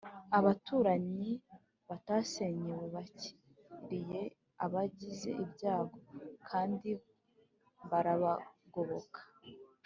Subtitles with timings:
[0.37, 1.31] abaturanyi
[1.89, 4.21] batasenyewe bakiriye
[4.65, 5.99] abagize ibyago,
[6.47, 9.19] kandibarabagoboka